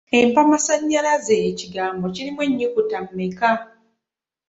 Empamasannyalaze 0.19 1.35
ekigambo 1.49 2.05
kirimu 2.15 2.41
ennyukuta 2.47 2.97
mmeka? 3.05 3.51